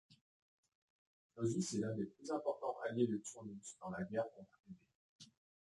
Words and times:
Clausus 1.35 1.75
est 1.75 1.77
l'un 1.77 1.93
des 1.95 2.05
plus 2.07 2.31
importants 2.31 2.75
alliés 2.89 3.05
de 3.05 3.17
Turnus 3.17 3.77
dans 3.79 3.91
la 3.91 4.01
guerre 4.03 4.31
contre 4.35 4.59
Enée. 4.67 5.29